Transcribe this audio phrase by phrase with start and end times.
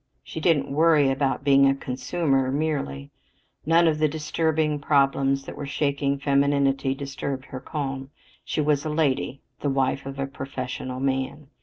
[0.23, 3.11] She didn't worry about being a "consumer" merely.
[3.67, 8.09] None of the disturbing problems that were shaking femininity disturbed her calm.
[8.43, 11.49] She was "a lady," the "wife of a professional man."